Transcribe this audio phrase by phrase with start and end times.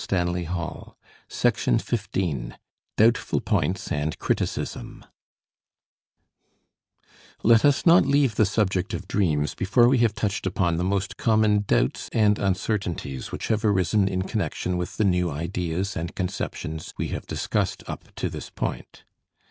[0.01, 0.49] FIFTEENTH
[1.43, 2.55] LECTURE THE DREAM
[2.97, 5.05] Doubtful Points and Criticism
[7.43, 11.17] Let us not leave the subject of dreams before we have touched upon the most
[11.17, 16.95] common doubts and uncertainties which have arisen in connection with the new ideas and conceptions
[16.97, 19.03] we have discussed up to this point.